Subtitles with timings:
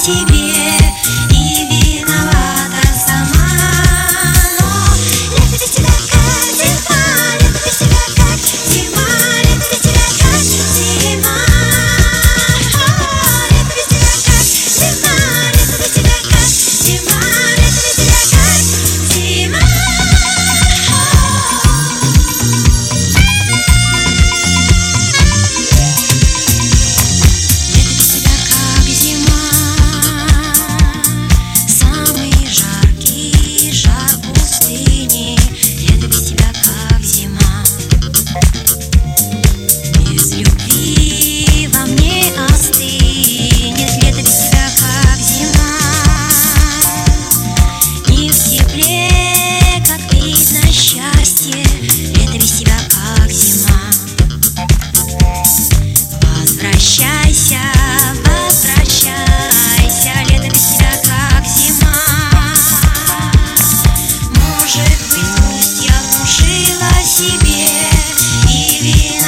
[0.00, 0.79] 惜别
[68.82, 69.19] baby.